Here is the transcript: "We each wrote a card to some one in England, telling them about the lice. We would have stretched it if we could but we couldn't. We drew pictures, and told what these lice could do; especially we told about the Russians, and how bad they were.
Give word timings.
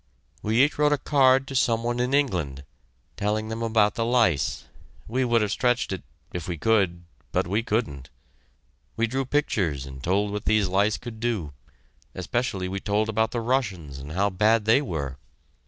"We 0.41 0.63
each 0.63 0.79
wrote 0.79 0.93
a 0.93 0.97
card 0.97 1.47
to 1.47 1.55
some 1.55 1.83
one 1.83 1.99
in 1.99 2.11
England, 2.11 2.63
telling 3.17 3.49
them 3.49 3.61
about 3.61 3.93
the 3.93 4.03
lice. 4.03 4.65
We 5.07 5.23
would 5.23 5.43
have 5.43 5.51
stretched 5.51 5.91
it 5.91 6.01
if 6.33 6.47
we 6.47 6.57
could 6.57 7.03
but 7.31 7.45
we 7.45 7.61
couldn't. 7.61 8.09
We 8.97 9.05
drew 9.05 9.25
pictures, 9.25 9.85
and 9.85 10.03
told 10.03 10.31
what 10.31 10.45
these 10.45 10.67
lice 10.67 10.97
could 10.97 11.19
do; 11.19 11.53
especially 12.15 12.67
we 12.67 12.79
told 12.79 13.09
about 13.09 13.29
the 13.29 13.41
Russians, 13.41 13.99
and 13.99 14.13
how 14.13 14.31
bad 14.31 14.65
they 14.65 14.81
were. 14.81 15.19